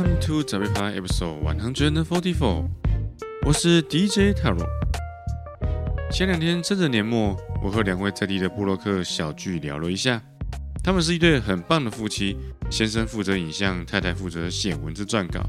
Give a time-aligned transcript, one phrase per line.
[0.00, 2.64] Welcome to z a r i p a Episode One Hundred and Forty Four。
[3.44, 4.66] 我是 DJ Taro。
[6.10, 10.22] 前两天趁着年末，我和两位在地的布洛克小聚聊了一下。
[10.82, 12.34] 他们是一对很棒的夫妻，
[12.70, 15.44] 先生负责影像，太太负责写文字撰稿。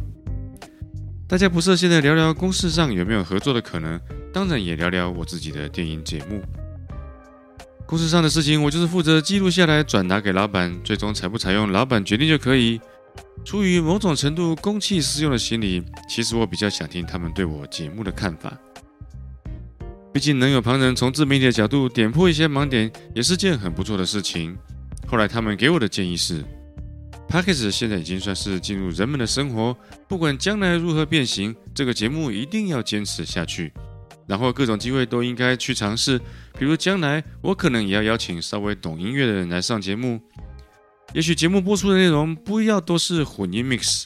[1.30, 3.98] 大家不设限的聊聊公事上有没有合作的可能，
[4.34, 6.42] 当然也聊聊我自己的电影节目。
[7.86, 12.82] 公事上的事情，我就是负责记录下来，转达给老板，最终采不采用，老板决定就可以。
[13.44, 18.56] 出于某种程度公器私用的心理，其实我比较想听他们对我节目的看法。
[20.14, 24.58] 毕竟能有旁人从自媒体的角度点破一些盲点，也是件很不错的事情。
[25.08, 26.44] 后来他们给我的建议是
[27.28, 29.76] p a c k a g e 现在已经算是进入人们的生活，
[30.08, 33.72] 不管将来如何变形，这个节目一定要坚持下去。
[34.28, 36.20] 然后各种机会都应该去尝试，
[36.60, 40.22] 比如将来我可能也要邀请稍微懂音乐的人来上节目。
[41.14, 44.06] 也许节目播出的内容不要都是混音 mix，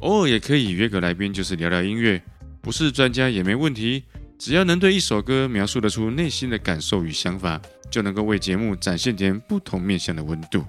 [0.00, 2.20] 偶尔也可以约个来宾，就是聊聊音乐，
[2.60, 4.02] 不是专家也没问题，
[4.36, 10.64] 只要能对一首歌描述得出内心的感受与想法，就能够为节目展现点不同面向的温度。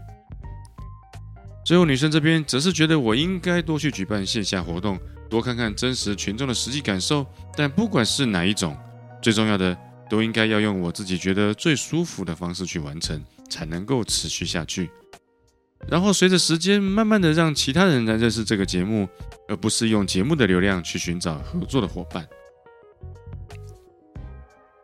[1.65, 4.99] 最后，女生这边则是觉得我应该多去举办线下活动，
[5.31, 7.25] 多看看真实群众的实际感受。
[7.57, 8.77] 但不管是哪一种，
[9.19, 9.75] 最重要的
[10.07, 13.19] 都应该要用我自己觉得最舒服的方式去完成，
[13.49, 14.91] 才能够持续下去。
[15.89, 19.07] 然后随着时间，慢慢的让其他人来认识这个节目，
[19.47, 22.25] 而不是用节目的流量去寻找合作的伙伴。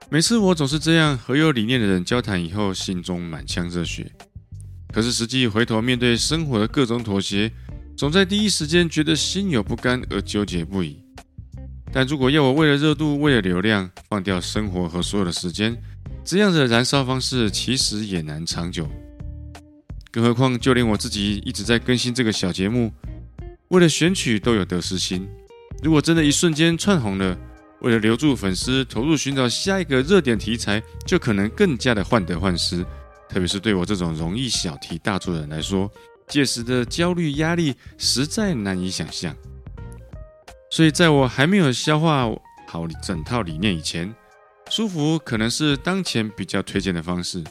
[0.09, 4.11] 每次我总是这样和有理念的人交谈以后，心中满腔热血。
[4.93, 7.51] 可是实际回头面对生活的各种妥协，
[7.95, 11.03] 总在第一时间觉得心有不甘而纠结不已。
[11.91, 15.77] 但如果要我为了热度、为了流量放掉生活和所有的时间，
[16.23, 18.89] 这样的燃烧方式其实也难长久。
[20.17, 22.91] 更何况，就连我自己一直在更新这个小节目，
[23.67, 25.29] 为了选曲都有得失心。
[25.83, 27.37] 如果真的一瞬间窜红了，
[27.81, 32.83] 为了留住粉丝，投入寻找下一个热点题材，就可能更加的患得患失。
[33.29, 35.87] 特别是对我这种容易小题大做的人来说，
[36.27, 39.35] 届时的焦虑压力实在难以想象。
[40.71, 42.27] 所以，在我还没有消化
[42.65, 44.11] 好整套理念以前，
[44.71, 47.43] 舒服可能是当前比较推荐的方式。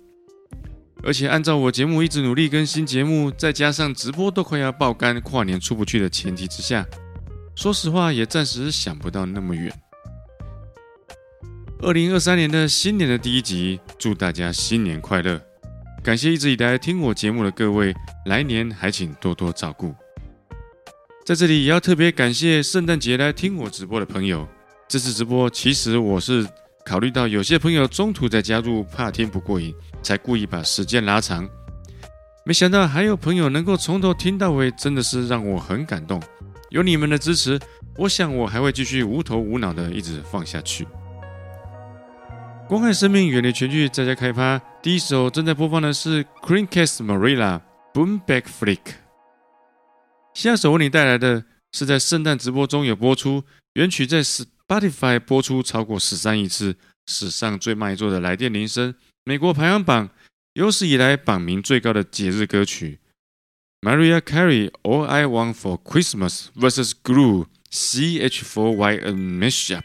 [1.03, 6.85] 而且按照我节目一直努力更新节目，再加上直播都快要爆肝、跨年出不去的前提之下，
[7.55, 9.73] 说实话也暂时想不到那么远。
[11.83, 15.41] 二零二三年的新年的第一集，祝大家新年快乐！
[16.03, 19.95] 感谢一直以来听我节目的各位，来年还请多多照顾。
[21.25, 24.49] 在这里也要特别感谢圣诞节来听我直播的朋友。
[24.89, 26.47] 这次直播其实我是
[26.87, 29.75] 考虑到有些朋友中途再加入，怕听不过瘾。
[30.03, 31.49] 才故意把时间拉长，
[32.45, 36.23] 没想到还有朋友能够从头听到尾，真的是让我很感动。
[36.71, 37.59] 有你们的支持，
[37.97, 40.87] 我想我还会继续无头无脑的一直放下去。
[42.69, 44.63] 光看生命，远离全剧，在家开趴。
[44.81, 47.61] 第一首正在播放的是 Creamcast Marilla
[47.93, 48.79] Boom Back Flick。
[50.35, 51.43] 下首为你带来的
[51.73, 53.43] 是在圣诞直播中有播出，
[53.73, 54.23] 原曲在
[54.69, 56.75] Spotify 播出超过十三亿次，
[57.07, 58.93] 史上最卖座的来电铃声。
[59.25, 60.11] 美国排行榜
[60.55, 62.99] 有史以来榜名最高的节日歌曲
[63.83, 69.85] ，Mariah Carey All I Want for Christmas vs Glue CH4Y N Mashup。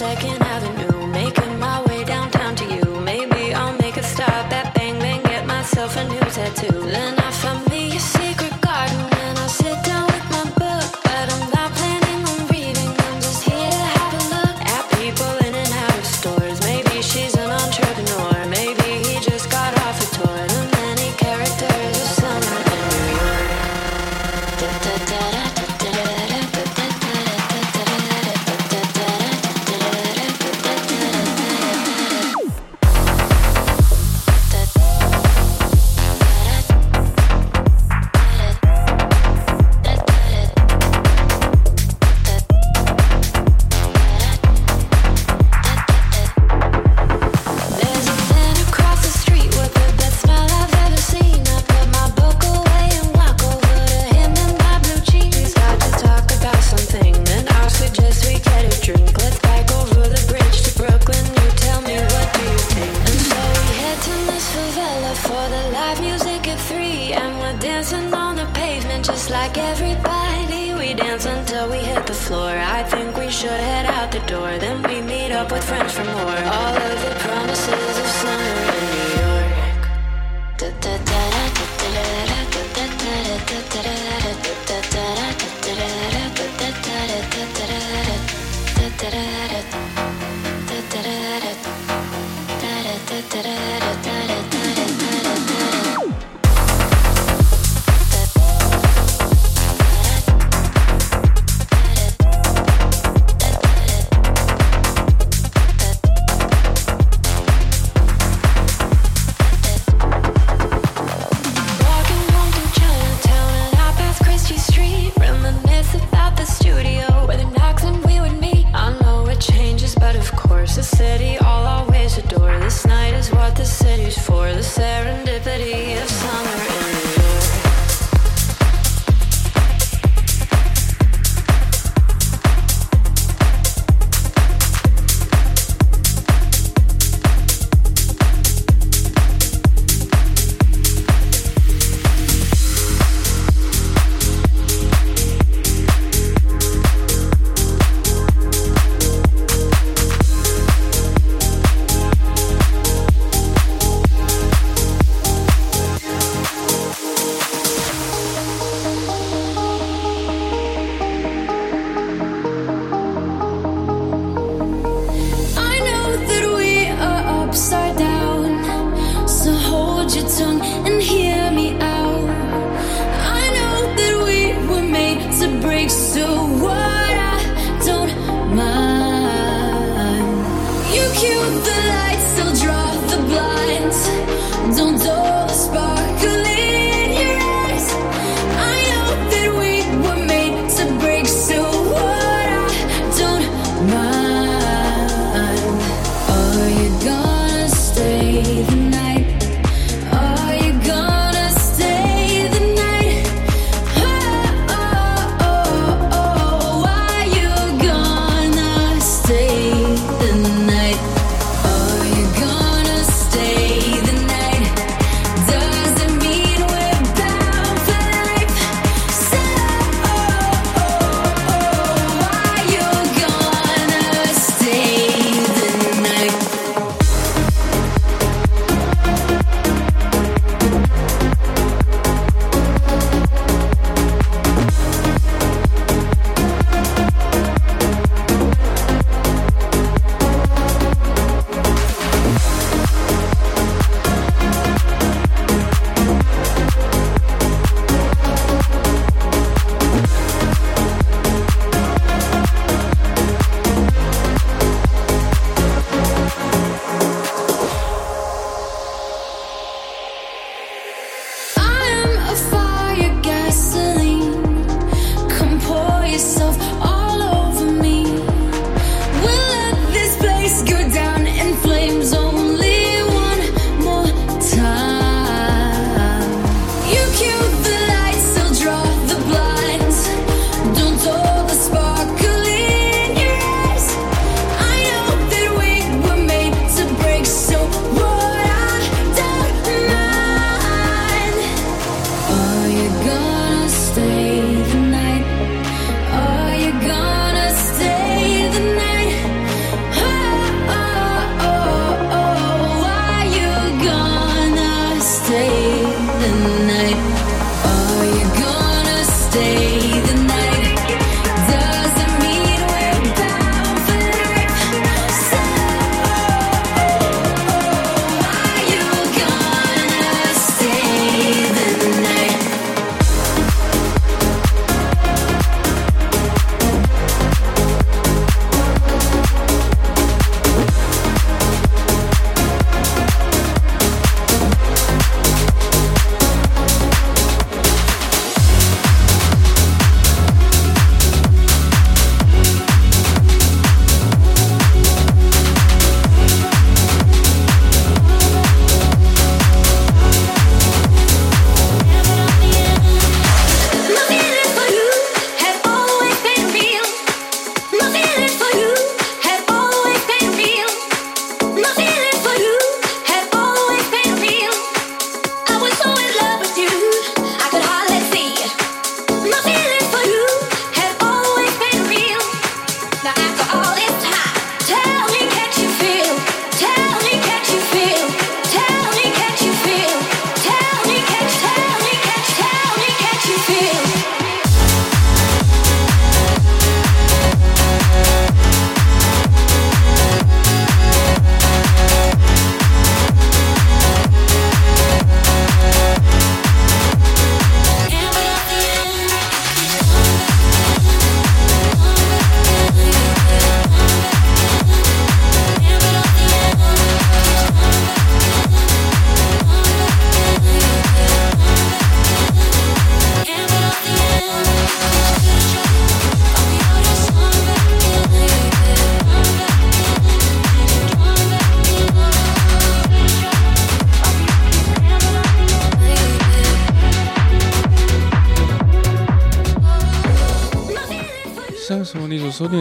[0.00, 0.39] second.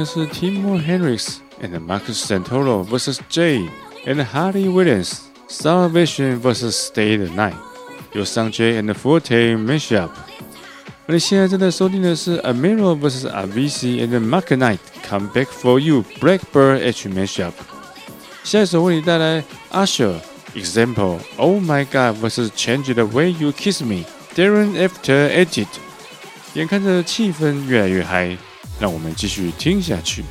[0.08, 3.68] 是 Timo Henrys and Marcus Santoro vs Jay
[4.06, 7.54] and Harley Williams Salvation vs Stay the Night，
[8.12, 10.08] 由 Sanjay and Forte mashup。
[11.06, 17.52] 而你现在正在收听的是 Amiro vs Avicii and Mark Knight Come Back for You Blackbird H mashup。
[18.42, 20.14] 下一首为你带来 Usher
[20.54, 25.68] Example Oh My God vs Change the Way You Kiss Me Darren After Edit。
[26.54, 28.36] 眼看着气氛越来越嗨，
[28.79, 30.23] 让我们继续听下去。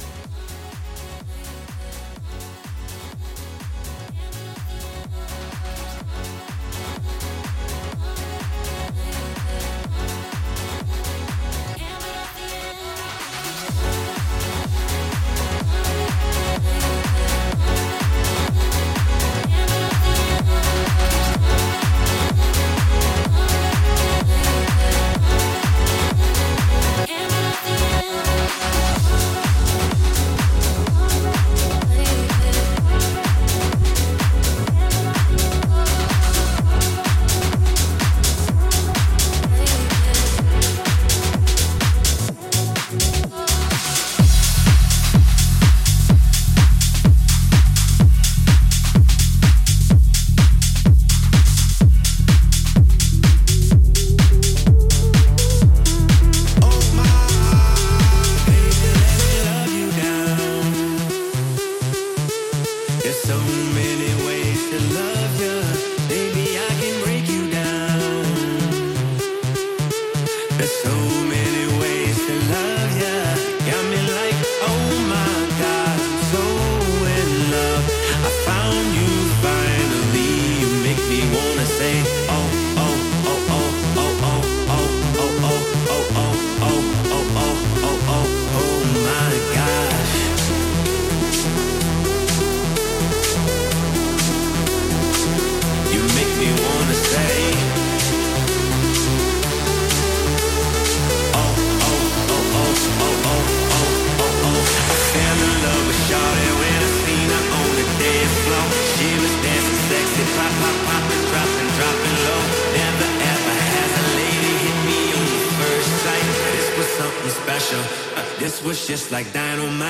[119.10, 119.87] Like dynamite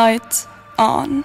[0.00, 0.46] Light
[0.78, 1.24] on.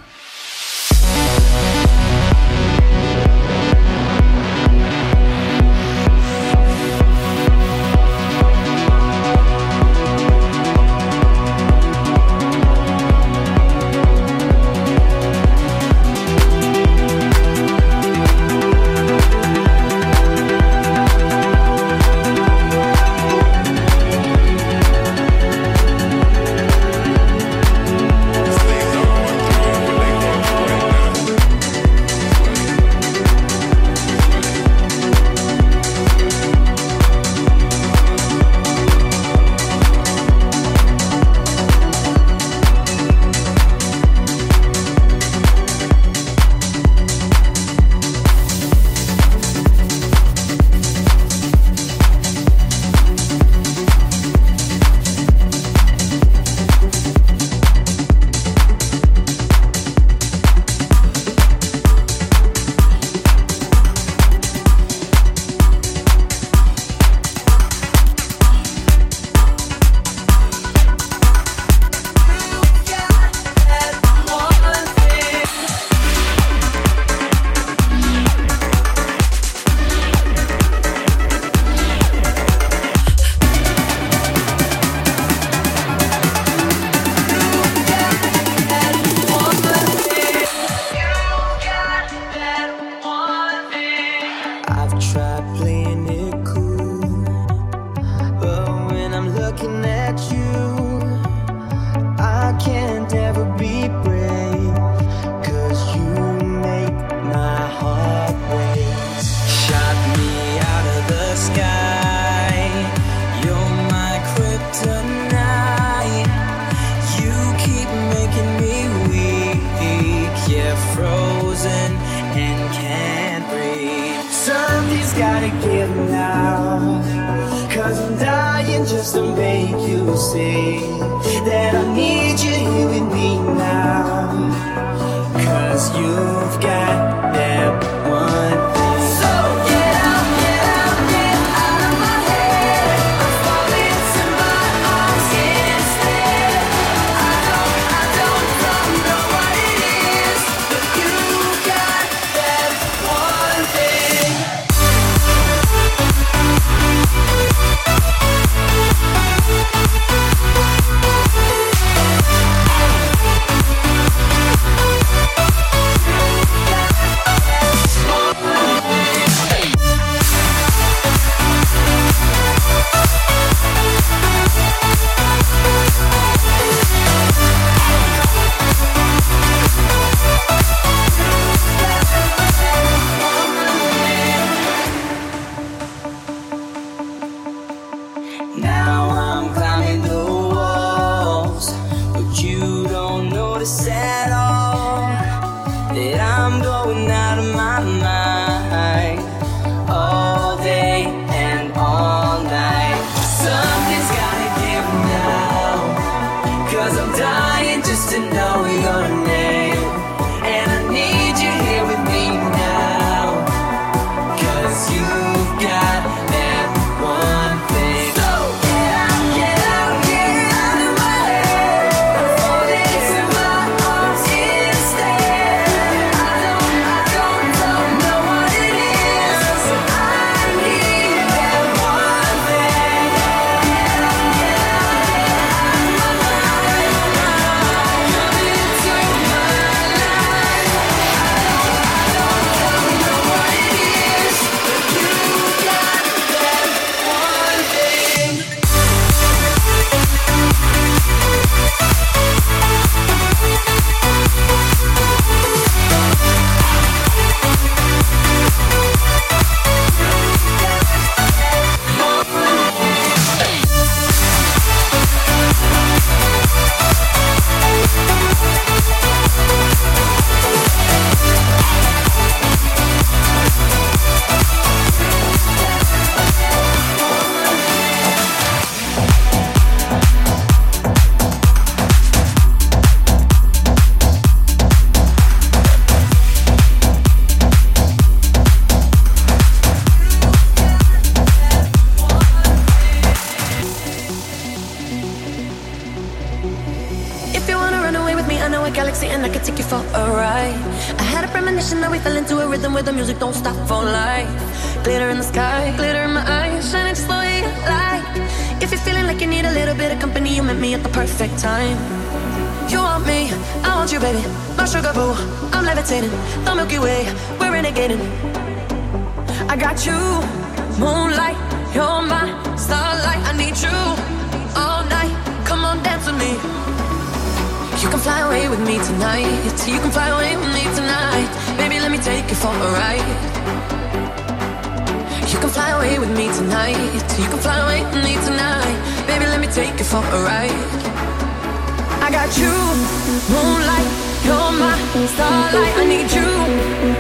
[345.16, 345.78] Starlight.
[345.78, 346.28] I need you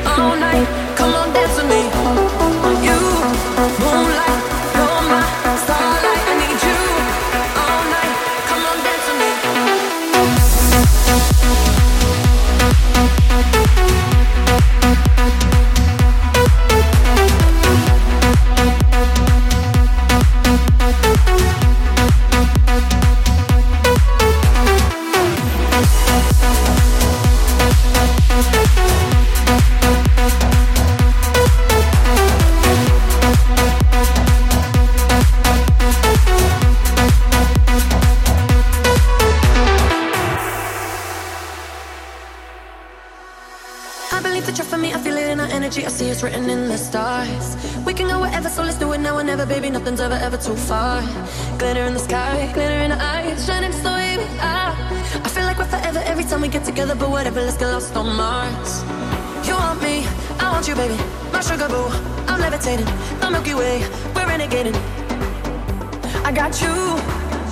[0.07, 0.84] all night.
[49.47, 49.69] Baby.
[49.69, 51.01] Nothing's ever, ever too far.
[51.57, 53.77] Glitter in the sky, glitter in the eyes, shining the
[54.19, 54.73] we are.
[55.25, 57.95] I feel like we're forever every time we get together, but whatever, let's get lost
[57.95, 58.83] on Mars.
[59.47, 60.05] You want me,
[60.39, 60.97] I want you, baby.
[61.31, 61.87] My sugar boo,
[62.27, 62.87] I'm levitating.
[63.19, 63.79] The Milky Way,
[64.15, 64.75] we're renegading.
[66.25, 66.75] I got you,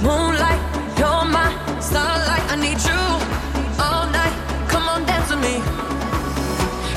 [0.01, 0.61] moonlight,
[0.97, 2.45] you're my starlight.
[2.49, 3.01] I need you
[3.83, 4.35] all night.
[4.69, 5.92] Come on, dance with me.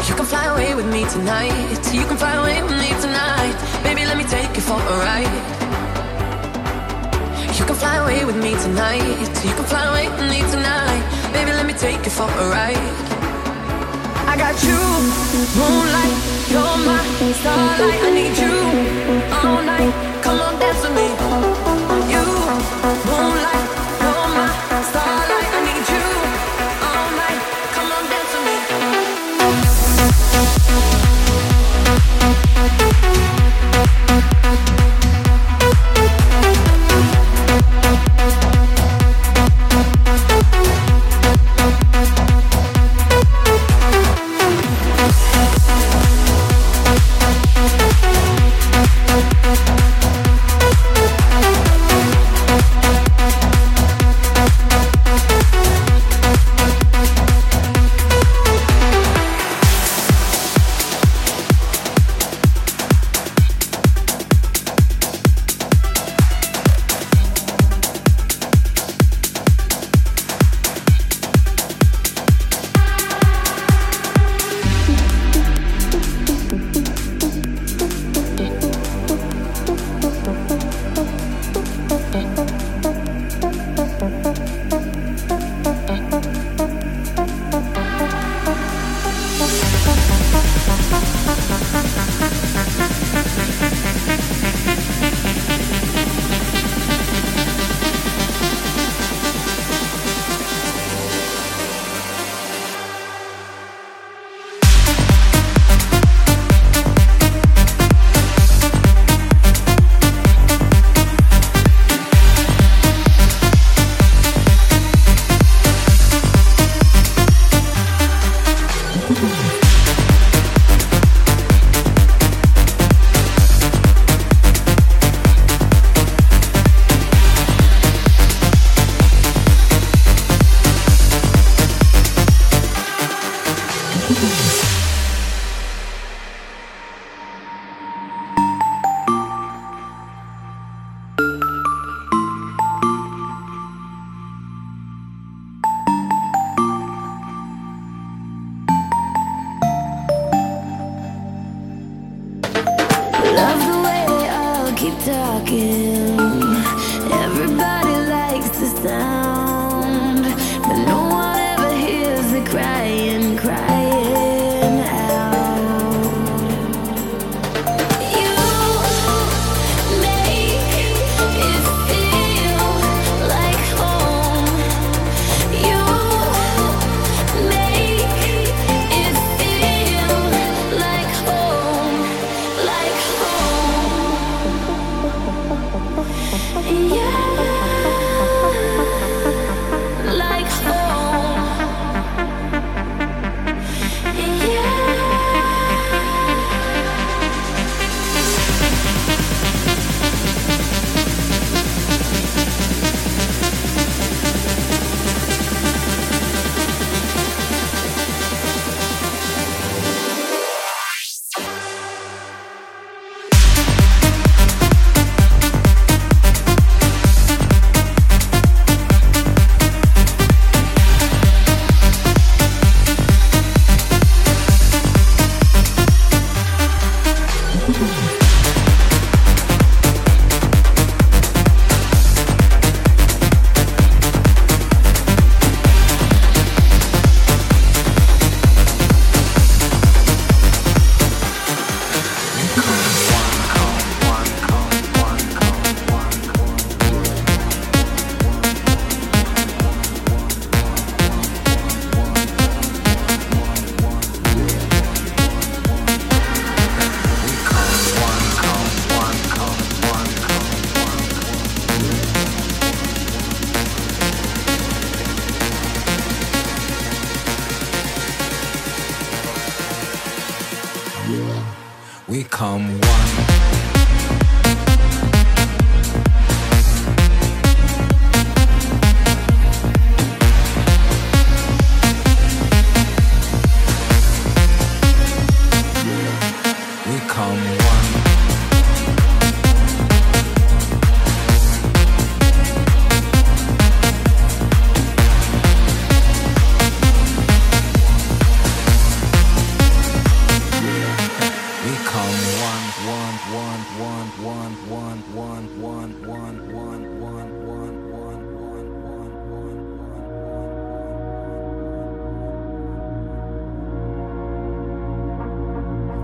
[0.09, 1.83] You can fly away with me tonight.
[1.93, 3.57] You can fly away with me tonight.
[3.83, 5.35] Baby, let me take you for a ride.
[7.59, 9.03] You can fly away with me tonight.
[9.45, 11.03] You can fly away with me tonight.
[11.33, 12.79] Baby, let me take you for a ride.
[14.31, 14.79] I got you,
[15.59, 16.17] moonlight,
[16.53, 17.03] you're my
[17.41, 18.01] starlight.
[18.07, 18.55] I need you
[19.43, 19.93] all night.
[20.23, 21.07] Come on, dance with me.
[22.13, 22.25] You,
[23.11, 23.67] moonlight,
[24.03, 25.16] you're my starlight.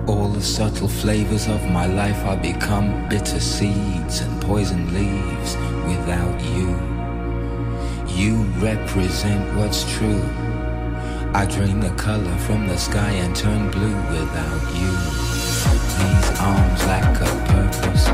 [0.08, 6.40] All the subtle flavors of my life are become bitter seeds and poison leaves without
[6.56, 6.70] you.
[8.08, 10.22] You represent what's true.
[11.34, 14.92] I drain the color from the sky and turn blue without you.
[15.98, 18.06] These arms lack a purpose,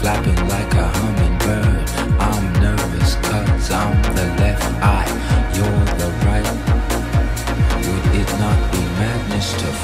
[0.00, 1.90] flapping like a hummingbird.
[2.20, 5.99] I'm nervous cause I'm the left eye, you're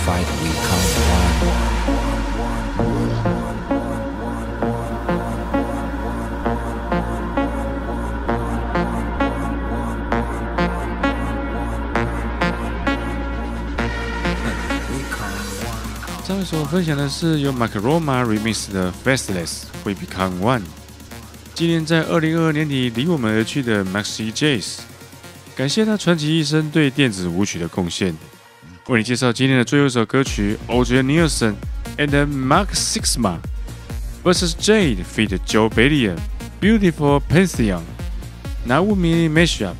[0.07, 0.25] fight?
[0.41, 1.35] We come one.
[14.89, 15.35] We come
[15.65, 16.25] one.
[16.25, 20.63] 上一首分享的是由 Mark Roma remix 的 Fastless 会 Become One。
[21.55, 24.79] 纪念在二零二二年底离我们而去的 Maxi Jace，
[25.57, 28.15] 感谢他传奇一生对电子舞曲的贡献。
[28.89, 31.55] 为你介绍今天的最后一首歌曲 Audrey Nielsen
[31.97, 33.39] and Mark Sixma
[34.23, 35.37] vs Jade feat.
[35.45, 36.17] Joe Bellion
[36.61, 37.83] Beautiful Pantheon
[38.67, 39.75] Naomi Mashup。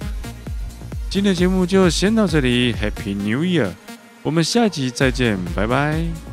[1.09, 3.71] 今天的节目就先到这里，Happy New Year！
[4.23, 6.26] 我们下集再见，拜拜。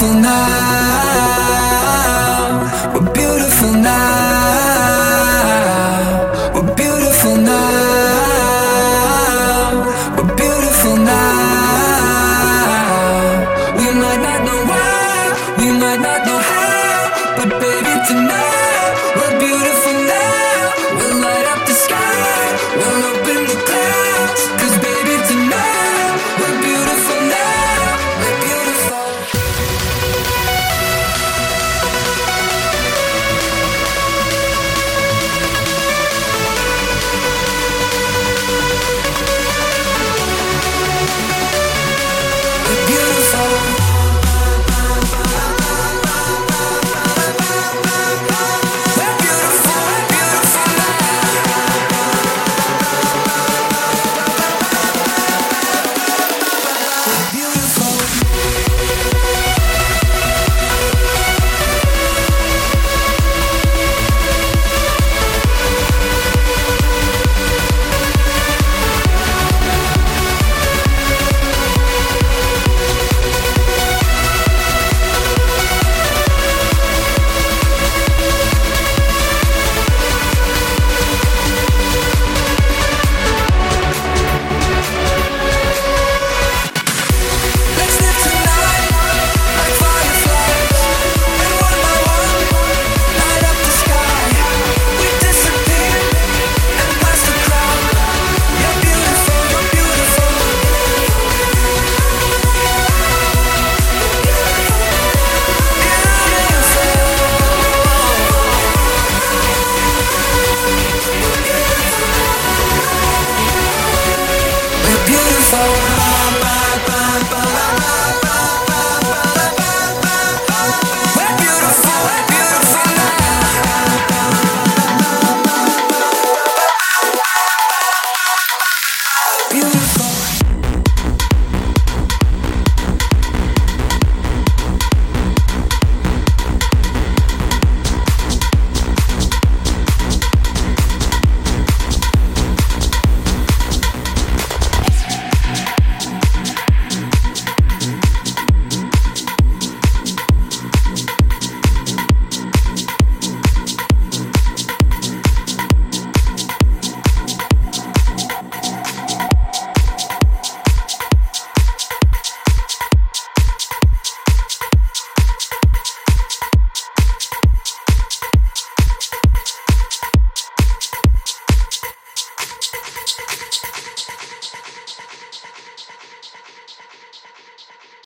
[0.00, 0.59] beautiful night